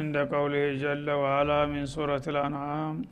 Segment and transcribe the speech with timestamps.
[0.00, 3.04] عند قوله جل وعلا من سورة الأنعام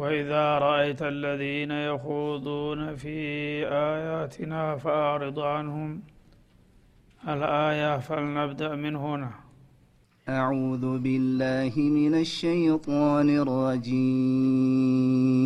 [0.00, 3.10] وإذا رأيت الذين يخوضون في
[3.92, 5.90] آياتنا فأعرض عنهم
[7.28, 9.30] الآية فلنبدأ من هنا
[10.40, 15.45] أعوذ بالله من الشيطان الرجيم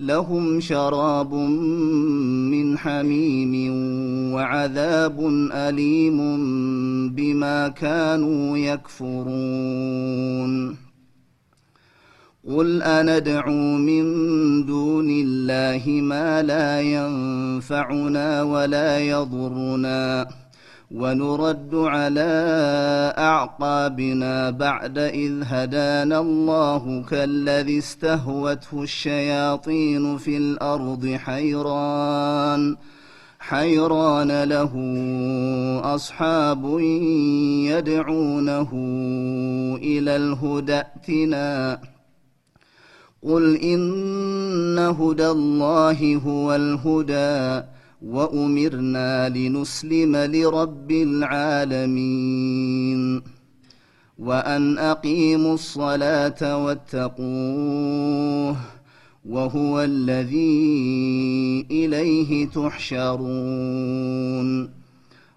[0.00, 1.34] لهم شراب
[2.52, 3.72] من حميم
[4.32, 6.16] وعذاب أليم
[7.10, 10.76] بما كانوا يكفرون
[12.46, 14.04] قل أندعو من
[14.66, 20.28] دون الله ما لا ينفعنا ولا يضرنا
[20.90, 22.30] ونرد على
[23.18, 32.76] أعقابنا بعد إذ هدانا الله كالذي استهوته الشياطين في الأرض حيران
[33.38, 34.72] حيران له
[35.94, 36.64] أصحاب
[37.70, 38.70] يدعونه
[39.82, 41.80] إلى الهدى ائتنا
[43.22, 47.64] قل إن هدى الله هو الهدى
[48.02, 53.22] وامرنا لنسلم لرب العالمين
[54.18, 58.56] وان اقيموا الصلاه واتقوه
[59.28, 60.56] وهو الذي
[61.70, 64.70] اليه تحشرون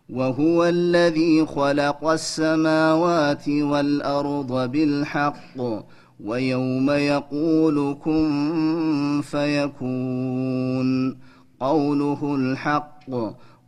[0.10, 5.84] وهو الذي خلق السماوات والارض بالحق
[6.26, 11.16] ويوم يقول كن فيكون
[11.64, 13.00] قوله الحق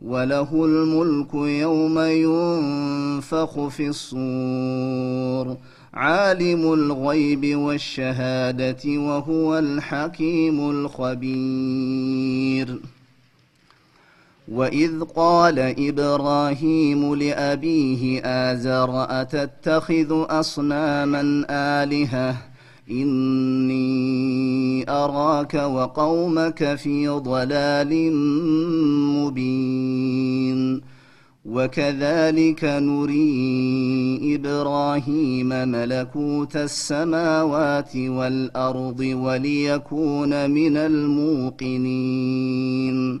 [0.02, 5.56] وله الملك يوم ينفخ في الصور
[5.94, 12.80] عالم الغيب والشهادة وهو الحكيم الخبير
[14.48, 15.58] وإذ قال
[15.88, 18.90] إبراهيم لأبيه آزر
[19.20, 21.46] أتتخذ أصناما
[21.82, 22.36] آلهةً
[22.90, 28.12] إني أراك وقومك في ضلال
[29.16, 30.80] مبين
[31.44, 33.40] وكذلك نري
[34.34, 43.20] إبراهيم ملكوت السماوات والأرض وليكون من الموقنين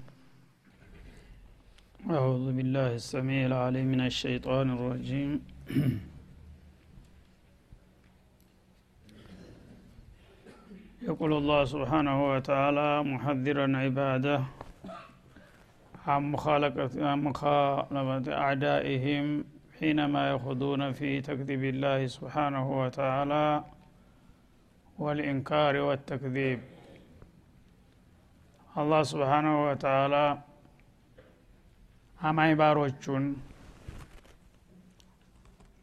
[2.19, 5.31] أعوذ بالله السميع العليم من الشيطان الرجيم
[11.01, 14.41] يقول الله سبحانه وتعالى محذرا عباده
[16.07, 19.43] عن مخالقة مخالفة أعدائهم
[19.79, 23.63] حينما يخوضون في تكذيب الله سبحانه وتعالى
[24.99, 26.59] والإنكار والتكذيب
[28.77, 30.41] الله سبحانه وتعالى
[32.29, 33.23] አማኝ ባሮቹን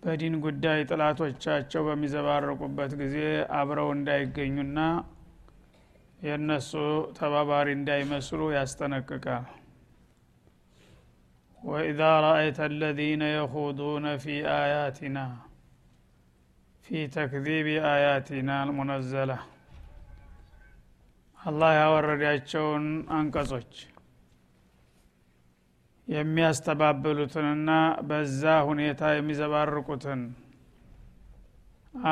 [0.03, 3.17] በዲን ጉዳይ ጥላቶቻቸው በሚዘባረቁበት ጊዜ
[3.61, 4.81] አብረው እንዳይገኙና
[6.27, 6.71] የእነሱ
[7.19, 9.47] ተባባሪ እንዳይመስሉ ያስጠነቅቃል
[11.71, 15.19] ወኢዛ ረአይተ አለዚነ የኹዱነ ፊ አያቲና
[16.87, 19.33] ፊ ተክዚብ አያቲና አልሙነዘላ
[21.49, 22.85] አላህ ያወረዳቸውን
[23.19, 23.73] አንቀጾች
[26.17, 27.71] የሚያስተባብሉትንና
[28.09, 30.21] በዛ ሁኔታ የሚዘባርቁትን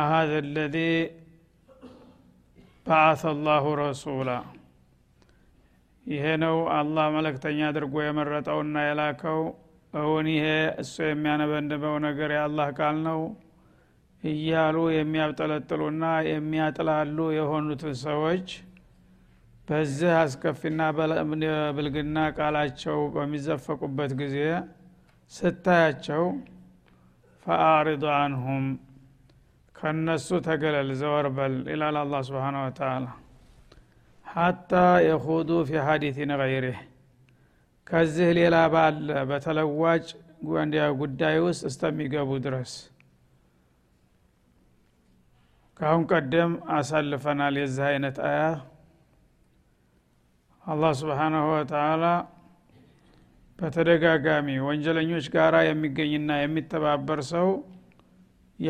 [0.01, 0.77] አሀዝ ለዚ
[2.89, 4.31] በአሰ ላሁ ረሱላ
[6.15, 9.41] ይሄ ነው አላህ መለክተኛ አድርጎ የመረጠውና የላከው
[10.03, 10.47] እውን ይሄ
[10.83, 13.21] እሱ የሚያነበንበው ነገር የአላህ ቃል ነው
[14.33, 18.49] እያሉ የሚያብጠለጥሉና የሚያጥላሉ የሆኑትን ሰዎች
[19.69, 20.81] በዚህ አስከፊና
[21.77, 24.37] ብልግና ቃላቸው በሚዘፈቁበት ጊዜ
[25.37, 26.23] ስታያቸው
[27.45, 28.67] ፈአሪዱ አንሁም
[29.79, 33.07] ከነሱ ተገለል ዘወርበል ይላል አላ ስብን ወተላ
[34.35, 34.71] ሀታ
[35.09, 36.79] የኹዱ ፊ ሀዲትን ገይሪህ
[37.91, 40.07] ከዚህ ሌላ ባለ በተለዋጭ
[41.03, 42.73] ጉዳይ ውስጥ እስተሚገቡ ድረስ
[45.81, 48.47] ከአሁን ቀደም አሳልፈናል የዚህ አይነት አያ
[50.73, 52.05] አላህ ስብሓናሁ ወተላ
[53.59, 57.47] በተደጋጋሚ ወንጀለኞች ጋራ የሚገኝና የሚተባበር ሰው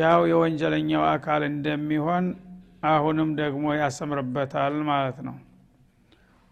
[0.01, 2.25] ያው የወንጀለኛው አካል እንደሚሆን
[2.93, 5.37] አሁንም ደግሞ ያሰምርበታል ማለት ነው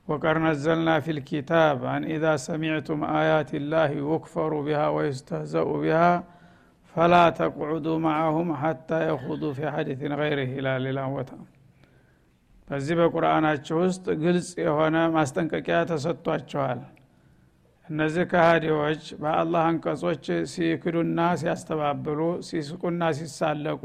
[0.10, 6.12] وقد نزلنا في الكتاب أن إذا سمعتم آيات الله وكفروا بها ويستهزأ بها
[6.92, 11.55] فلا تقعدوا معهم حتى يخوضوا في حديث غيره إلى لله وتعالى
[12.69, 16.79] በዚህ በቁርአናቸው ውስጥ ግልጽ የሆነ ማስጠንቀቂያ ተሰጥቷቸዋል
[17.89, 23.84] እነዚህ ካህዲዎች በአላህ አንቀጾች ሲክዱና ሲያስተባብሉ ሲስቁና ሲሳለቁ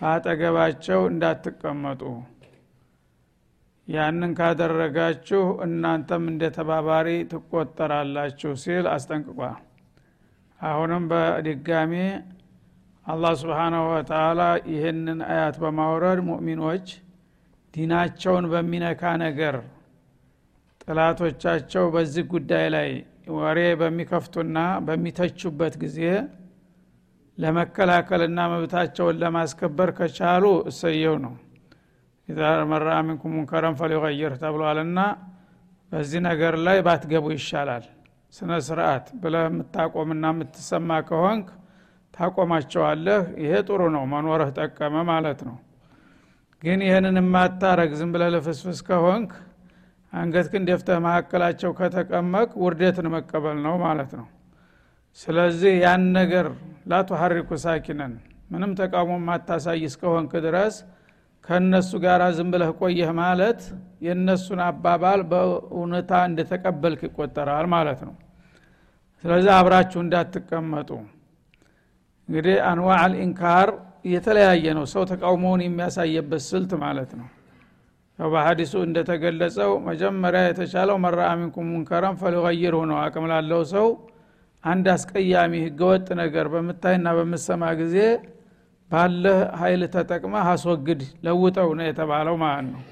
[0.00, 2.02] በአጠገባቸው እንዳትቀመጡ
[3.94, 9.58] ያንን ካደረጋችሁ እናንተም እንደ ተባባሪ ትቆጠራላችሁ ሲል አስጠንቅቋል
[10.70, 11.92] አሁንም በድጋሚ
[13.12, 14.40] አላህ ስብሓናሁ ወተላ
[14.74, 16.86] ይህንን አያት በማውረድ ሙእሚኖች
[17.78, 19.56] ዲናቸውን በሚነካ ነገር
[20.82, 22.88] ጥላቶቻቸው በዚህ ጉዳይ ላይ
[23.40, 25.98] ወሬ በሚከፍቱና በሚተቹበት ጊዜ
[27.42, 31.34] ለመከላከልና መብታቸውን ለማስከበር ከቻሉ እሰየው ነው
[32.32, 32.40] ኢዛ
[32.72, 34.98] መራ ሚንኩም ሙንከረን ፈሊቀይር ተብሏልና
[35.92, 37.84] በዚህ ነገር ላይ ባትገቡ ይሻላል
[38.38, 41.46] ስነ ስርአት ብለ የምታቆምና የምትሰማ ከሆንክ
[42.16, 45.56] ታቆማቸዋለህ ይሄ ጥሩ ነው መኖርህ ጠቀመ ማለት ነው
[46.66, 49.32] ግን ይህንን የማታረግ ዝም ብለ ለፍስፍስ ከሆንክ
[50.52, 54.26] ግን ደፍተ መካከላቸው ከተቀመቅ ውርደትን መቀበል ነው ማለት ነው
[55.22, 56.46] ስለዚህ ያን ነገር
[56.90, 58.14] ላቱሐሪኩ ሳኪነን
[58.52, 60.74] ምንም ተቃውሞ ማታሳይ እስከሆንክ ድረስ
[61.46, 63.60] ከእነሱ ጋር ዝም ብለህ ቆየህ ማለት
[64.06, 68.14] የእነሱን አባባል በእውነታ እንደተቀበልክ ይቆጠራል ማለት ነው
[69.22, 70.90] ስለዚህ አብራችሁ እንዳትቀመጡ
[72.28, 73.68] እንግዲህ አንዋዕ አልኢንካር
[74.14, 77.28] የተለያየ ነው ሰው ተቃውሞውን የሚያሳየበት ስልት ማለት ነው
[78.20, 83.86] ያው በሀዲሱ እንደተገለጸው መጀመሪያ የተቻለው መራአ ሚንኩም ሙንከረን ፈሊቀይር ሆኖ አቅም ላለው ሰው
[84.70, 87.96] አንድ አስቀያሚ ህገወጥ ነገር በምታይና በምሰማ ጊዜ
[88.92, 92.82] ባለህ ሀይል ተጠቅመ አስወግድ ለውጠው ነው የተባለው ማለት ነው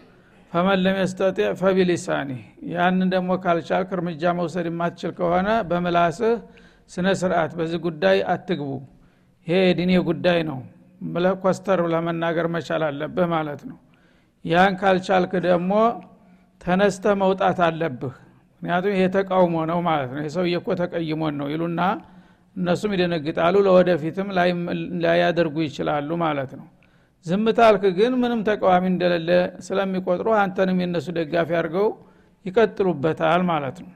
[0.53, 0.99] ፈመን ለም
[1.63, 2.31] ፈቢሊሳኒ
[2.75, 6.35] ያንን ደግሞ ካልቻልክ እርምጃ መውሰድ የማትችል ከሆነ በምላስህ
[6.95, 8.71] ስነ ስርአት በዚህ ጉዳይ አትግቡ
[9.49, 10.59] ይሄ የዲኔ ጉዳይ ነው
[11.25, 13.79] ለኮስተር ለመናገር መቻል አለብህ ማለት ነው
[14.53, 15.73] ያን ካልቻልክ ደግሞ
[16.65, 18.15] ተነስተ መውጣት አለብህ
[18.59, 21.81] ምክንያቱም ይሄ ተቃውሞ ነው ማለት ነው የሰውዬ እኮ ተቀይሞን ነው ይሉና
[22.61, 24.29] እነሱም ይደነግጣሉ ለወደፊትም
[25.05, 26.67] ላያደርጉ ይችላሉ ማለት ነው
[27.29, 29.31] ዝምታልክ ግን ምንም ተቃዋሚ እንደሌለ
[29.67, 31.89] ስለሚቆጥሩ አንተንም የነሱ ደጋፊ አድርገው
[32.49, 33.93] ይቀጥሉበታል ማለት ነው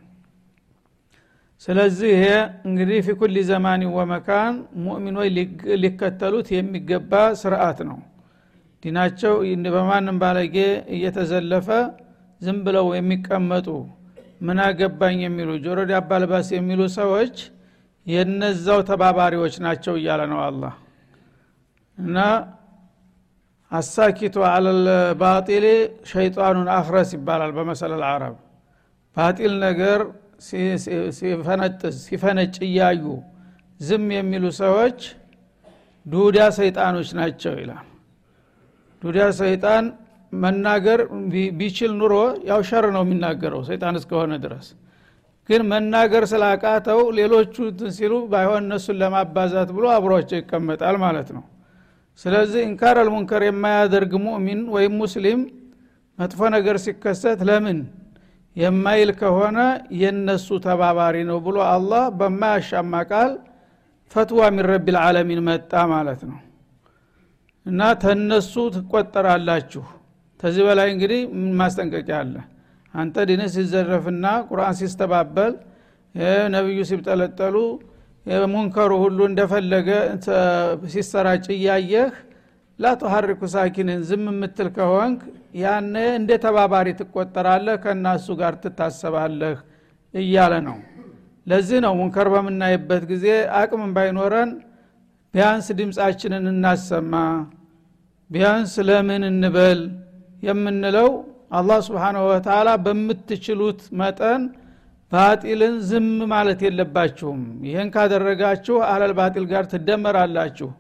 [1.65, 2.27] ስለዚህ ይሄ
[2.69, 5.27] እንግዲህ ፊ ኩል ዘማን ወመካን ሙእሚኖች
[5.83, 7.99] ሊከተሉት የሚገባ ስርአት ነው
[8.85, 9.33] ዲናቸው
[9.75, 10.57] በማንም ባለጌ
[10.97, 11.69] እየተዘለፈ
[12.47, 13.67] ዝም ብለው የሚቀመጡ
[14.49, 17.35] ምን አገባኝ የሚሉ ጆሮ አባልባስ የሚሉ ሰዎች
[18.15, 20.65] የነዛው ተባባሪዎች ናቸው እያለ ነው አላ
[22.05, 22.17] እና
[23.79, 25.67] አሳኪቱ አለልባጢል
[26.13, 28.39] ሸይጣኑን አክረስ ይባላል በመሰለል አረብ
[29.19, 30.01] ባጢል ነገር
[32.07, 33.05] ሲፈነጭ እያዩ
[33.87, 34.99] ዝም የሚሉ ሰዎች
[36.13, 37.83] ዱዳ ሰይጣኖች ናቸው ይላል
[39.03, 39.85] ዱዳ ሰይጣን
[40.43, 41.01] መናገር
[41.59, 42.15] ቢችል ኑሮ
[42.51, 44.67] ያው ሸር ነው የሚናገረው ሰይጣን እስከሆነ ድረስ
[45.51, 47.55] ግን መናገር ስላቃተው ሌሎቹ
[47.99, 51.45] ሲሉ ባይሆን እነሱን ለማባዛት ብሎ አብሯቸው ይቀመጣል ማለት ነው
[52.23, 55.41] ስለዚህ እንካር አልሙንከር የማያደርግ ሙእሚን ወይም ሙስሊም
[56.23, 57.79] መጥፎ ነገር ሲከሰት ለምን
[58.63, 59.59] የማይል ከሆነ
[60.03, 63.33] የነሱ ተባባሪ ነው ብሎ አላህ በማያሻማ ቃል
[64.13, 66.39] ፈትዋ ሚን ረቢ ልዓለሚን መጣ ማለት ነው
[67.71, 69.85] እና ተነሱ ትቆጠራላችሁ
[70.43, 71.21] ከዚህ በላይ እንግዲህ
[71.61, 72.35] ማስጠንቀቂያ አለ
[73.01, 75.53] አንተ ዲን ሲዘረፍና ቁርአን ሲስተባበል
[76.55, 77.57] ነቢዩ ሲብጠለጠሉ
[78.53, 79.91] ሙንከሩ ሁሉ እንደፈለገ
[80.95, 82.15] ሲሰራጭ እያየህ
[82.83, 85.21] ላ ተሐሪኩ ሳኪንን ዝም የምትል ከሆንክ
[85.63, 89.57] ያነ እንደ ተባባሪ ትቆጠራለህ ከእናሱ ጋር ትታሰባለህ
[90.23, 90.77] እያለ ነው
[91.51, 93.27] ለዚህ ነው ሙንከር በምናይበት ጊዜ
[93.61, 94.51] አቅምን ባይኖረን
[95.35, 97.15] ቢያንስ ድምፃችንን እናሰማ
[98.35, 99.81] ቢያንስ ለምን እንበል
[100.49, 101.09] የምንለው
[101.59, 104.43] አላህ ስብንሁ ወተላ በምትችሉት መጠን
[105.13, 110.71] ባጢልን ዝም ማለት የለባችሁም ይህን ካደረጋችሁ አለል ባጢል ጋር ትደመራላችሁ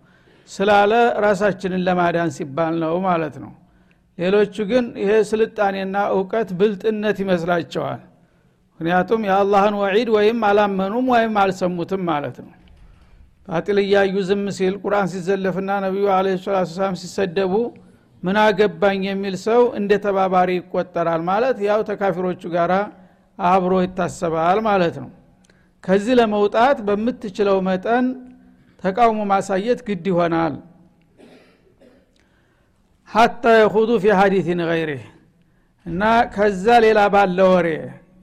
[0.57, 0.93] ስላለ
[1.27, 3.51] ራሳችንን ለማዳን ሲባል ነው ማለት ነው
[4.23, 8.01] ሌሎቹ ግን ይሄ ስልጣኔና እውቀት ብልጥነት ይመስላቸዋል
[8.79, 12.55] ምክንያቱም የአላህን ወዒድ ወይም አላመኑም ወይም አልሰሙትም ማለት ነው
[13.49, 17.53] ባጢል እያዩ ዝም ሲል ቁርአን ሲዘለፍና ነቢዩ አለ ሰላት ሰላም ሲሰደቡ
[18.27, 22.73] ምን አገባኝ የሚል ሰው እንደ ተባባሪ ይቆጠራል ማለት ያው ተካፊሮቹ ጋር
[23.51, 25.11] አብሮ ይታሰባል ማለት ነው
[25.87, 28.07] ከዚህ ለመውጣት በምትችለው መጠን
[28.85, 30.55] ተቃውሞ ማሳየት ግድ ይሆናል
[33.15, 35.01] ሀታ የሁዱ ፊ ሀዲትን ገይሪህ
[35.91, 36.03] እና
[36.35, 37.69] ከዛ ሌላ ባለ ወሬ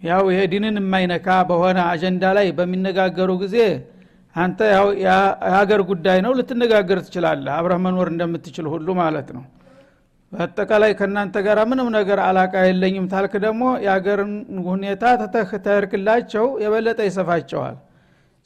[0.09, 3.55] ያው የዲንን የማይነካ በሆነ አጀንዳ ላይ በሚነጋገሩ ጊዜ
[4.43, 9.43] አንተ ያው የሀገር ጉዳይ ነው ልትነጋገር ትችላለህ አብረህ መኖር እንደምትችል ሁሉ ማለት ነው
[10.33, 14.33] በአጠቃላይ ከእናንተ ጋር ምንም ነገር አላቃ የለኝም ታልክ ደግሞ የሀገርን
[14.71, 15.03] ሁኔታ
[15.67, 17.75] ተርክላቸው የበለጠ ይሰፋቸዋል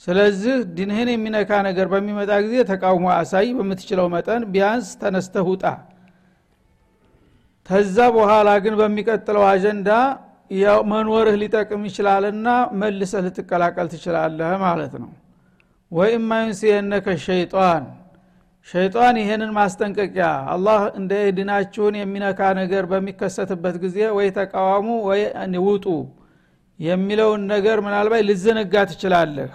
[0.07, 5.63] ስለዚህ ድንህን የሚነካ ነገር በሚመጣ ጊዜ ተቃውሞ አሳይ በምትችለው መጠን ቢያንስ ተነስተህ ውጣ
[7.67, 9.89] ተዛ በኋላ ግን በሚቀጥለው አጀንዳ
[10.91, 12.47] መኖርህ ሊጠቅም ይችላልና
[12.79, 15.09] መልሰህ ልትቀላቀል ትችላለህ ማለት ነው
[15.97, 17.83] ወይማ ዩንስየነከ ሸይጣን
[18.71, 25.23] ሸይጣን ይሄንን ማስጠንቀቂያ አላህ እንደ ድናችሁን የሚነካ ነገር በሚከሰትበት ጊዜ ወይ ተቃዋሙ ወይ
[25.69, 25.85] ውጡ
[26.89, 29.51] የሚለውን ነገር ምናልባት ልዘነጋ ትችላለህ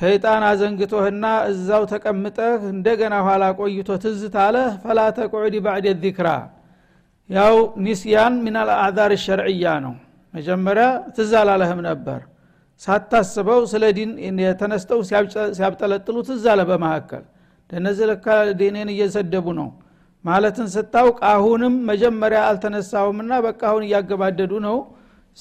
[0.00, 6.28] ሰይጣን አዘንግቶህና እዛው ተቀምጠህ እንደገና ኋላ ቆይቶ ትዝታለህ ፈላ ተቁዕድ ባዕድ ዚክራ
[7.38, 9.94] ያው ኒስያን ሚናል አዛር ሸርዕያ ነው
[10.36, 10.86] መጀመሪያ
[11.16, 12.20] ትዝ አላለህም ነበር
[12.84, 14.10] ሳታስበው ስለ ዲን
[14.46, 15.00] የተነስተው
[15.58, 17.22] ሲያብጠለጥሉ ትዝ አለ በመካከል
[18.10, 18.26] ለካ
[18.60, 19.68] ዲኔን እየሰደቡ ነው
[20.28, 24.76] ማለትን ስታውቅ አሁንም መጀመሪያ አልተነሳውምና በቃ አሁን እያገባደዱ ነው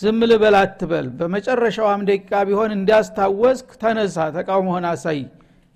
[0.02, 5.20] ዝም ልበል አትበል በመጨረሻዋም ደቂቃ ቢሆን እንዲያስታወስክ ተነሳ ተቃውሞህን አሳይ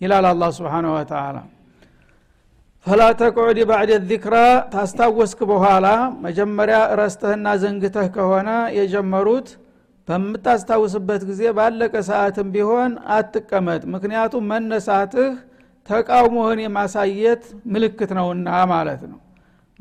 [0.06, 1.36] ይላል አላ ስብን ወተላ
[2.88, 4.36] ፈላ ተቁዕድ ባዕድ ዚክራ
[4.74, 5.86] ታስታወስክ በኋላ
[6.26, 9.48] መጀመሪያ ረስተህና ዘንግተህ ከሆነ የጀመሩት
[10.10, 15.32] በምታስታውስበት ጊዜ ባለቀ ሰዓትም ቢሆን አትቀመጥ ምክንያቱም መነሳትህ
[15.92, 19.18] ተቃውሞህን የማሳየት ምልክት ነውና ማለት ነው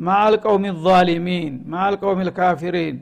[0.08, 2.96] ማአልቀውሚ ዛሊሚን ማአልቀውሚ ልካፊሪን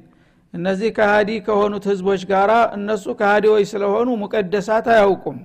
[0.59, 5.39] እነዚህ ከሃዲ ከሆኑት ህዝቦች ጋር እነሱ ከሃዲዎች ስለሆኑ ሙቀደሳት አያውቁም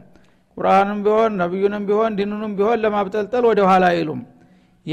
[0.58, 4.24] ቁርአንም ቢሆን ነቢዩንም ቢሆን ዲኑንም ቢሆን ለማብጠልጠል ወደ ኋላ አይሉም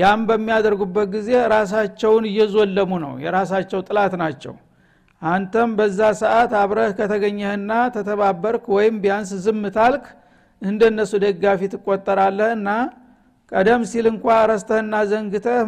[0.00, 4.54] ያም በሚያደርጉበት ጊዜ ራሳቸውን እየዞለሙ ነው የራሳቸው ጥላት ናቸው
[5.32, 10.06] አንተም በዛ ሰዓት አብረህ ከተገኘህና ተተባበርክ ወይም ቢያንስ ዝም ታልክ
[10.70, 12.68] እንደነሱ ደጋፊ ትቆጠራለህና
[13.52, 15.58] ቀደም ሲል እንኳ ረስተህና ዘንግተህ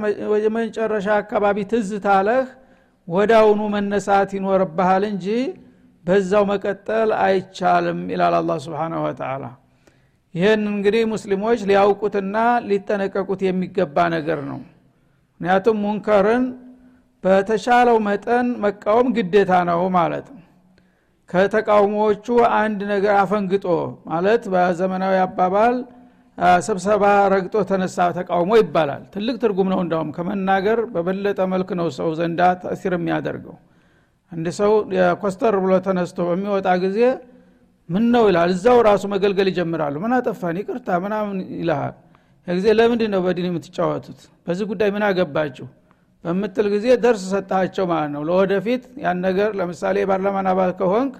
[0.59, 2.47] መጨረሻ አካባቢ ትዝ ታለህ
[3.17, 5.27] ወዳውኑ መነሳት ይኖርብሃል እንጂ
[6.09, 9.45] በዛው መቀጠል አይቻልም ይላል አላ ስብንሁ ወተላ
[10.39, 12.37] ይህን እንግዲህ ሙስሊሞች ሊያውቁትና
[12.71, 14.59] ሊጠነቀቁት የሚገባ ነገር ነው
[15.39, 16.45] ምክንያቱም ሙንከርን
[17.25, 20.43] በተሻለው መጠን መቃወም ግዴታ ነው ማለት ነው
[21.31, 22.27] ከተቃውሞዎቹ
[22.63, 23.67] አንድ ነገር አፈንግጦ
[24.11, 25.77] ማለት በዘመናዊ አባባል
[26.67, 32.41] ስብሰባ ረግጦ ተነሳ ተቃውሞ ይባላል ትልቅ ትርጉም ነው እንዳውም ከመናገር በበለጠ መልክ ነው ሰው ዘንዳ
[32.65, 33.57] ተእሲር የሚያደርገው
[34.35, 34.73] አንድ ሰው
[35.23, 36.99] ኮስተር ብሎ ተነስቶ በሚወጣ ጊዜ
[37.95, 41.93] ምን ነው ይላል እዛው ራሱ መገልገል ይጀምራሉ ምን አጠፋን ይቅርታ ምናምን ይልሃል
[42.59, 45.67] ጊዜ ለምንድ ነው በዲን የምትጫወቱት በዚህ ጉዳይ ምን አገባችሁ
[46.25, 51.15] በምትል ጊዜ ደርስ ሰጣቸው ማለት ነው ለወደፊት ያን ነገር ለምሳሌ የፓርላማን አባል ከሆንክ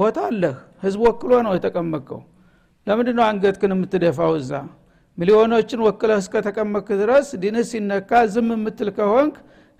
[0.00, 2.20] ቦታ አለህ ህዝብ ወክሎ ነው የተቀመቀው?
[2.88, 4.52] ለምንድ ነው አንገትክን የምትደፋው እዛ
[5.20, 9.36] ሚሊዮኖችን ወክለህ እስከተቀመክ ድረስ ዲን ሲነካ ዝም የምትል ከሆንክ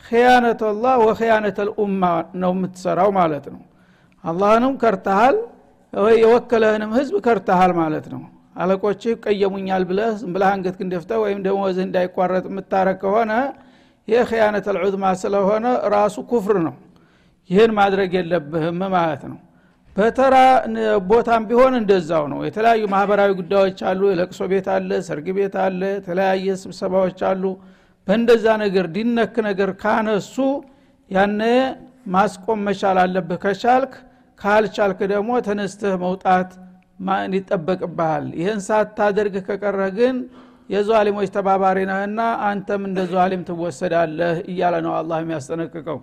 [0.08, 2.02] ኸያነተላህ ወኸያነተ ልኡማ
[2.44, 3.60] ነው የምትሰራው ማለት ነው
[4.32, 5.36] አላህንም ከርተሃል
[6.22, 8.22] የወከለህንም ህዝብ ከርተሃል ማለት ነው
[8.62, 13.32] አለቆች ቀየሙኛል ብለህ ዝም ብለህ አንገት ክንደፍተ ወይም ደግሞ ወዝህ እንዳይቋረጥ የምታረግ ከሆነ
[14.12, 16.74] ይህ ክያነት አልዑዝማ ስለሆነ ራሱ ኩፍር ነው
[17.50, 19.38] ይህን ማድረግ የለብህም ማለት ነው
[19.96, 20.34] በተራ
[21.10, 26.56] ቦታም ቢሆን እንደዛው ነው የተለያዩ ማህበራዊ ጉዳዮች አሉ የለቅሶ ቤት አለ ሰርግ ቤት አለ የተለያየ
[26.64, 27.42] ስብሰባዎች አሉ
[28.08, 30.36] በእንደዛ ነገር ዲነክ ነገር ካነሱ
[31.16, 31.42] ያነ
[32.16, 33.94] ማስቆም መቻል አለብህ ከቻልክ
[34.42, 36.50] ካልቻልክ ደግሞ ተነስተህ መውጣት
[37.06, 40.16] ማን ይጠበቅብሃል ይህን ሳታደርግ ከቀረ ግን
[40.74, 45.98] የዟሊሞች ተባባሪ ነህና አንተም እንደ ዟሊም ትወሰዳለህ እያለ ነው አላህ የሚያስጠነቅቀው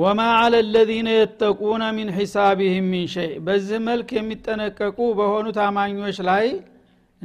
[0.00, 6.46] ወማ አለ ለዚነ የተቁነ ሚን ሒሳቢህም ሚን ሸይ በዚህ መልክ የሚጠነቀቁ በሆኑ ታማኞች ላይ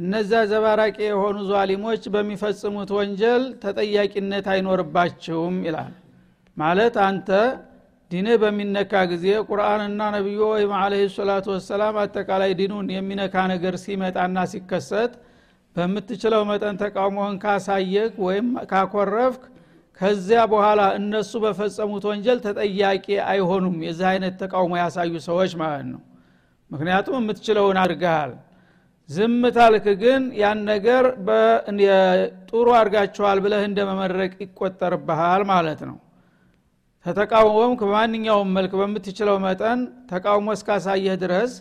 [0.02, 5.94] እነዛ ዘባራቂ የሆኑ ዟሊሞች በሚፈጽሙት ወንጀል ተጠያቂነት አይኖርባቸውም ይላል
[6.62, 7.28] ማለት አንተ
[8.12, 15.12] ዲንህ በሚነካ ጊዜ ቁርአንና ነቢዩ ወይም አለህ ሰላቱ ወሰላም አጠቃላይ ዲኑን የሚነካ ነገር ሲመጣና ሲከሰት
[15.76, 19.42] በምትችለው መጠን ተቃውሞህን ካሳየክ ወይም ካኮረፍክ
[19.98, 26.00] ከዚያ በኋላ እነሱ በፈጸሙት ወንጀል ተጠያቂ አይሆኑም የዚህ አይነት ተቃውሞ ያሳዩ ሰዎች ማለት ነው
[26.72, 28.32] ምክንያቱም የምትችለውን አድርገሃል
[29.16, 31.04] ዝም ታልክ ግን ያን ነገር
[32.48, 35.96] ጥሩ አድርጋችኋል ብለህ እንደመመረቅ ይቆጠርብሃል ማለት ነው
[37.06, 39.80] ተተቃወምክ በማንኛውም መልክ በምትችለው መጠን
[40.12, 41.52] ተቃውሞ እስካሳየህ ድረስ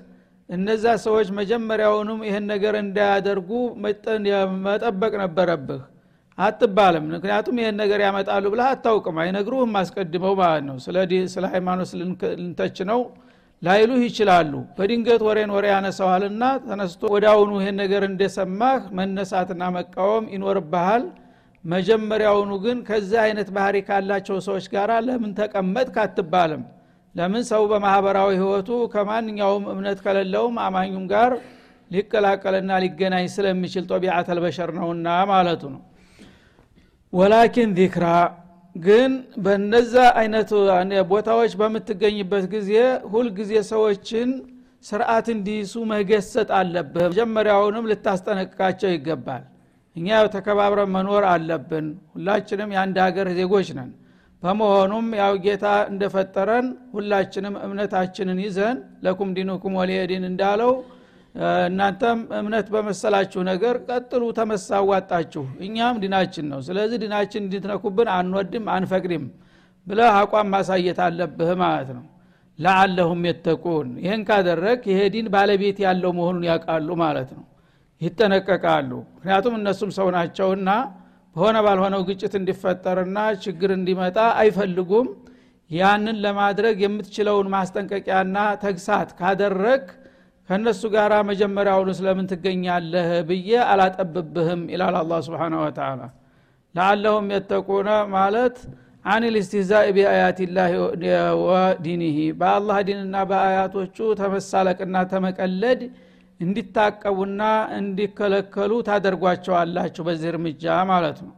[0.55, 3.49] እነዛ ሰዎች መጀመሪያውንም ይህን ነገር እንዳያደርጉ
[4.67, 5.83] መጠበቅ ነበረብህ
[6.45, 10.77] አትባልም ምክንያቱም ይህን ነገር ያመጣሉ ብለህ አታውቅም አይነግሩህም አስቀድመው ማለት ነው
[11.35, 12.99] ስለ ሃይማኖት ልንተች ነው
[13.65, 21.05] ላይሉህ ይችላሉ በድንገት ወሬን ወሬ ያነሰዋልና ተነስቶ ወዳውኑ ይህን ነገር እንደሰማህ መነሳትና መቃወም ይኖርብሃል
[21.73, 26.61] መጀመሪያውኑ ግን ከዚህ አይነት ባህሪ ካላቸው ሰዎች ጋር ለምን ተቀመጥክ አትባልም
[27.17, 31.31] ለምን ሰው በማህበራዊ ህይወቱ ከማንኛውም እምነት ከሌለውም አማኙም ጋር
[31.95, 35.81] ሊቀላቀልና ሊገናኝ ስለሚችል ጦቢያት አልበሸር ነውና ማለቱ ነው
[37.19, 38.05] ወላኪን ዚክራ
[38.87, 39.11] ግን
[39.45, 40.49] በነዛ አይነት
[41.13, 42.71] ቦታዎች በምትገኝበት ጊዜ
[43.13, 44.31] ሁልጊዜ ሰዎችን
[44.89, 49.45] ስርዓት እንዲይሱ መገሰጥ አለብህ መጀመሪያውንም ልታስጠነቅቃቸው ይገባል
[49.97, 53.89] እኛ ተከባብረን መኖር አለብን ሁላችንም የአንድ ሀገር ዜጎች ነን
[54.43, 60.71] በመሆኑም ያው ጌታ እንደፈጠረን ሁላችንም እምነታችንን ይዘን ለኩም ዲኑኩም ወሊየዲን እንዳለው
[61.69, 69.25] እናንተም እምነት በመሰላችሁ ነገር ቀጥሉ ተመሳዋጣችሁ እኛም ድናችን ነው ስለዚህ ድናችን እንድትነኩብን አንወድም አንፈቅድም
[69.89, 72.05] ብለ አቋም ማሳየት አለብህ ማለት ነው
[72.63, 77.43] ለአለሁም የተቁን ይህን ካደረግ ይሄ ዲን ባለቤት ያለው መሆኑን ያውቃሉ ማለት ነው
[78.05, 80.69] ይጠነቀቃሉ ምክንያቱም እነሱም ሰው ናቸውና
[81.35, 85.07] በሆነ ባልሆነው ግጭት እንዲፈጠርና ችግር እንዲመጣ አይፈልጉም
[85.79, 89.83] ያንን ለማድረግ የምትችለውን ማስጠንቀቂያና ተግሳት ካደረግ
[90.49, 96.01] ከእነሱ ጋር መጀመሪያውኑ ስለምን ትገኛለህ ብዬ አላጠብብህም ይላል አላ ስብን ወተላ
[96.77, 98.57] ለአለሁም የተቁነ ማለት
[99.13, 99.89] አን ልስትህዛኢ
[100.57, 100.63] ላ
[101.47, 105.81] ወዲኒህ በአላህ ዲንና በአያቶቹ ተመሳለቅና ተመቀለድ
[106.45, 107.43] እንዲታቀቡና
[107.79, 111.33] እንዲከለከሉ ታደርጓቸዋላችሁ በዚህ እርምጃ ማለት ነው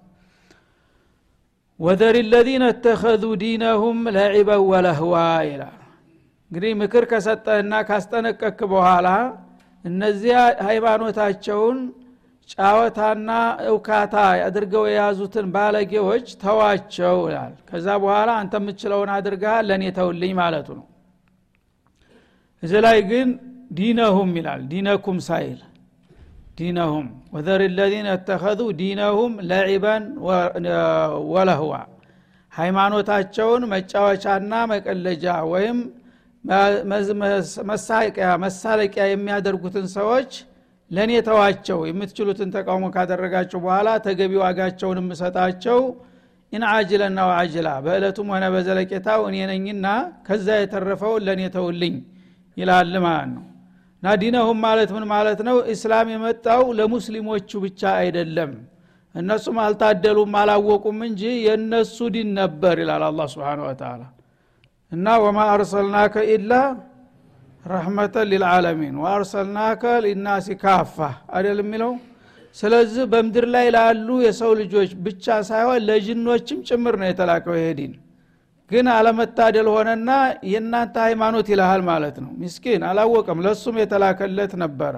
[1.86, 5.14] ወደር ለዚነ እተኸዙ ዲነሁም ለዒበን ወለህዋ
[5.50, 5.76] ይላል
[6.50, 9.08] እንግዲህ ምክር ከሰጠህና ካስጠነቀክ በኋላ
[9.90, 11.80] እነዚያ ሃይማኖታቸውን
[12.54, 13.30] ጫወታና
[13.72, 14.14] እውካታ
[14.48, 20.86] አድርገው የያዙትን ባለጌዎች ተዋቸው ይላል ከዛ በኋላ አንተ የምችለውን አድርጋ ለእኔ ተውልኝ ማለቱ ነው
[22.66, 23.30] እዚ ላይ ግን
[23.78, 25.60] ዲነሁም ይላል ዲነኩም ሳይል
[26.60, 27.06] ዲነሁም
[27.36, 30.04] ወዘር ለዚነ እተኸዙ ዲነሁም ለዒበን
[31.34, 31.74] ወለህዋ
[32.60, 35.80] ሃይማኖታቸውን መጫወቻና መቀለጃ ወይም
[37.72, 40.32] መሳቂያ መሳለቂያ የሚያደርጉትን ሰዎች
[40.98, 45.82] ለእኔ ተዋቸው የምትችሉትን ተቃውሞ ካደረጋቸው በኋላ ተገቢ ዋጋቸውን የምሰጣቸው
[46.58, 49.88] ኢንአጅለና ዋአጅላ በእለቱም ሆነ በዘለቄታው እኔ ነኝና
[50.30, 51.96] ከዛ የተረፈውን ለእኔ ተውልኝ
[52.62, 53.46] ይላል ማለት ነው
[54.02, 58.52] እና ዲነሁም ማለት ምን ማለት ነው እስላም የመጣው ለሙስሊሞቹ ብቻ አይደለም
[59.20, 64.02] እነሱም አልታደሉም አላወቁም እንጂ የእነሱ ዲን ነበር ይላል አላ ስብን ወተላ
[64.96, 66.52] እና ወማ አርሰልናከ ኢላ
[67.74, 70.98] ረህመተን ልልዓለሚን ወአርሰልናከ ሊናሲ ካፋ
[71.40, 71.94] አደል የሚለው
[72.60, 77.94] ስለዚህ በምድር ላይ ላሉ የሰው ልጆች ብቻ ሳይሆን ለጅኖችም ጭምር ነው የተላከው ይሄ ዲን
[78.74, 80.10] ግን አለመታደል ሆነና
[80.54, 84.96] የእናንተ ሃይማኖት ይልሃል ማለት ነው ምስኪን አላወቀም ለሱም የተላከለት ነበረ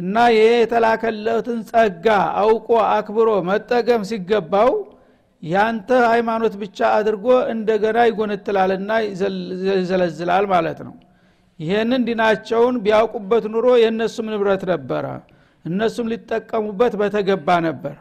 [0.00, 2.06] እና ይሄ የተላከለትን ጸጋ
[2.42, 4.70] አውቆ አክብሮ መጠቀም ሲገባው
[5.52, 10.94] ያንተ ሃይማኖት ብቻ አድርጎ እንደገና ይጎነትላልና ይዘለዝላል ማለት ነው
[11.64, 15.04] ይህንን ዲናቸውን ቢያውቁበት ኑሮ የእነሱም ንብረት ነበረ
[15.70, 17.94] እነሱም ሊጠቀሙበት በተገባ ነበር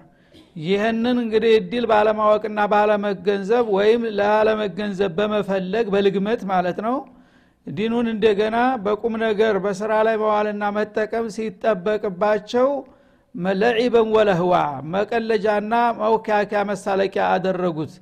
[0.69, 6.95] ይህንን እንግዲህ እድል ባለማወቅና ባለመገንዘብ ወይም ላለመገንዘብ በመፈለግ በልግመት ማለት ነው
[7.77, 12.67] ዲኑን እንደገና በቁም ነገር በስራ ላይ መዋልና መጠቀም ሲጠበቅባቸው
[13.59, 14.53] ለዒበን ወለህዋ
[14.95, 17.93] መቀለጃና መውካኪያ መሳለቂያ አደረጉት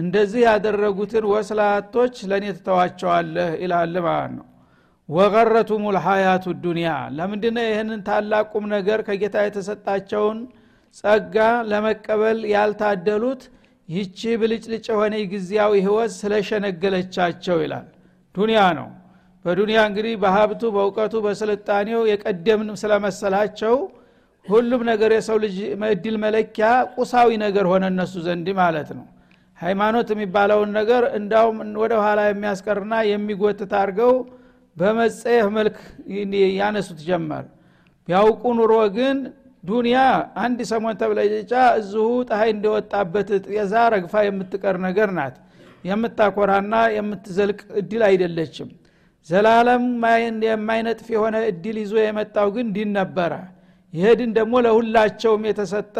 [0.00, 4.46] እንደዚህ ያደረጉትን ወስላቶች ለእኔ ትተዋቸዋለህ ይላል ማለት ነው
[5.16, 10.38] ወገረቱም ልሀያቱ ዱኒያ ለምንድነው ይህንን ታላቅ ቁም ነገር ከጌታ የተሰጣቸውን
[10.98, 11.36] ጸጋ
[11.70, 13.42] ለመቀበል ያልታደሉት
[13.94, 17.86] ይቺ ብልጭልጭ የሆነ ጊዜያዊ ህይወት ስለሸነገለቻቸው ይላል
[18.36, 18.88] ዱንያ ነው
[19.46, 23.74] በዱንያ እንግዲህ በሀብቱ በእውቀቱ በስልጣኔው የቀደምን ስለመሰላቸው
[24.52, 25.56] ሁሉም ነገር የሰው ልጅ
[25.94, 29.04] እድል መለኪያ ቁሳዊ ነገር ሆነ እነሱ ዘንድ ማለት ነው
[29.64, 34.14] ሃይማኖት የሚባለውን ነገር እንዳውም ወደ ኋላ የሚያስቀርና የሚጎትት አድርገው
[34.80, 35.76] በመጸየፍ መልክ
[36.62, 37.44] ያነሱት ጀመር
[38.08, 39.18] ቢያውቁ ኑሮ ግን
[39.68, 39.98] ዱንያ
[40.44, 45.36] አንድ ሰሞን ተብለጭጫ እዝሁ ጠሀይ እንደወጣበት ጤዛ ረግፋ የምትቀር ነገር ናት
[45.90, 48.68] የምታኮራና የምትዘልቅ እድል አይደለችም
[49.30, 49.84] ዘላለም
[50.50, 53.32] የማይነጥፍ የሆነ እድል ይዞ የመጣው ግን ዲን ነበረ
[53.96, 55.96] ይሄ ድን ደግሞ ለሁላቸውም የተሰጠ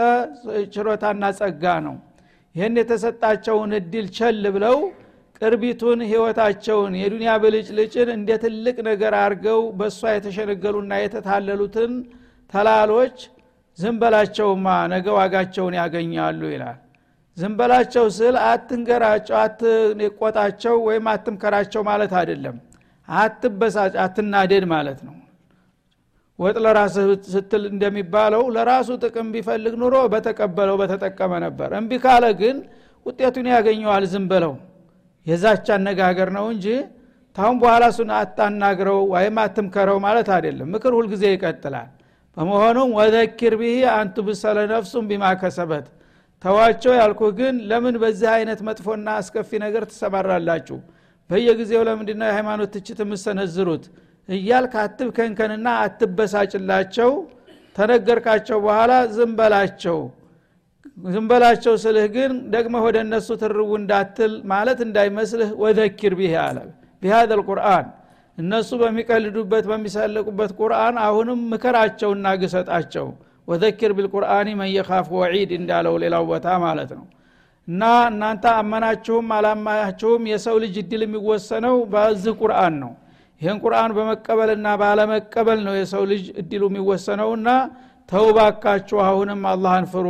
[0.75, 1.97] ችሮታና ጸጋ ነው
[2.59, 4.79] ይህን የተሰጣቸውን እድል ቸል ብለው
[5.39, 11.95] ቅርቢቱን ህይወታቸውን የዱንያ ብልጭልጭን እንደ ትልቅ ነገር አድርገው በእሷ የተሸነገሉና የተታለሉትን
[12.55, 13.17] ተላሎች
[13.83, 16.79] ዝንበላቸውማ ነገ ዋጋቸውን ያገኛሉ ይላል
[17.41, 22.57] ዝንበላቸው ስል አትንገራቸው አትቆጣቸው ወይም አትምከራቸው ማለት አይደለም
[23.23, 25.17] አትበሳጭ አትናደድ ማለት ነው
[26.43, 32.57] ወጥ ለራስህ ስትል እንደሚባለው ለራሱ ጥቅም ቢፈልግ ኑሮ በተቀበለው በተጠቀመ ነበር እምቢ ካለ ግን
[33.09, 34.55] ውጤቱን ያገኘዋል ዝም በለው
[35.31, 36.67] የዛች አነጋገር ነው እንጂ
[37.37, 41.89] ታሁን በኋላ ሱን አታናግረው ወይም አትምከረው ማለት አይደለም ምክር ሁልጊዜ ይቀጥላል
[42.39, 45.25] በመሆኑም ወዘኪር ብሂ አንቱ ብሰለ ነፍሱም ቢማ
[46.45, 50.77] ተዋቸው ያልኩ ግን ለምን በዚህ አይነት መጥፎና አስከፊ ነገር ትሰማራላችሁ
[51.31, 53.85] በየጊዜው ለምንድን ነው የሃይማኖት ትችት የምሰነዝሩት
[54.37, 57.11] እያልክ አትብ ከንከንና አትበሳጭላቸው
[57.77, 59.99] ተነገርካቸው በኋላ ዝምበላቸው
[61.15, 66.59] ዝምበላቸው ስልህ ግን ደግመህ ወደ እነሱ ትርው እንዳትል ማለት እንዳይመስልህ ወዘኪር ቢህ አለ
[67.05, 67.89] ቢሃ ልቁርአን
[68.43, 73.07] እነሱ በሚቀልዱበት በሚሳለቁበት ቁርአን አሁንም ምከራቸውና ግሰጣቸው
[73.51, 77.05] ወዘኪር ቢልቁርአን መየካፍ ወዒድ እንዳለው ሌላው ቦታ ማለት ነው
[77.71, 82.93] እና እናንተ አመናችሁም አላማችሁም የሰው ልጅ እድል የሚወሰነው በዚህ ቁርአን ነው
[83.43, 87.49] ይህን ቁርአን በመቀበልና ባለመቀበል ነው የሰው ልጅ እድሉ የሚወሰነውና
[88.13, 90.09] ተውባካችሁ አሁንም አላህን ፍሩ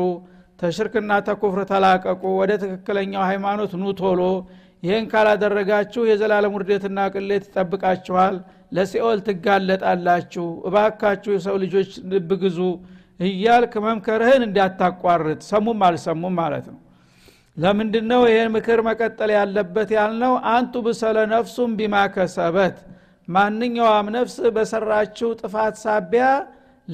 [0.63, 4.21] ተሽርክና ተኩፍር ተላቀቁ ወደ ትክክለኛው ሃይማኖት ኑ ቶሎ
[4.87, 8.35] ይህን ካላደረጋችሁ የዘላለም ውርደትና ቅሌት ይጠብቃችኋል
[8.77, 12.59] ለሲኦል ትጋለጣላችሁ እባካችሁ የሰው ልጆች ልብ ግዙ
[13.29, 16.79] እያልክ መምከርህን እንዳታቋርጥ ሰሙም አልሰሙም ማለት ነው
[17.63, 22.77] ለምንድ ነው ይህን ምክር መቀጠል ያለበት ያልነው አንቱ ብሰለ ነፍሱም ቢማከሰበት
[23.37, 26.27] ማንኛዋም ነፍስ በሰራችው ጥፋት ሳቢያ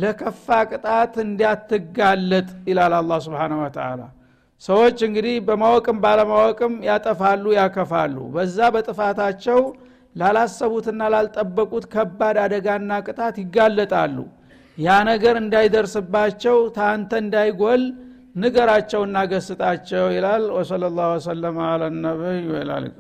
[0.03, 4.01] ለከፋ ቅጣት እንዲያትጋለጥ ይላል አላ ስብን ወተላ
[4.67, 9.61] ሰዎች እንግዲህ በማወቅም ባለማወቅም ያጠፋሉ ያከፋሉ በዛ በጥፋታቸው
[10.21, 14.17] ላላሰቡትና ላልጠበቁት ከባድ አደጋና ቅጣት ይጋለጣሉ
[14.87, 17.85] ያ ነገር እንዳይደርስባቸው ታንተ እንዳይጎል
[18.43, 22.99] ንገራቸውና ገስጣቸው ይላል ወሰለ ላሁ ወሰለማ አለነቢይ ወላሊቀ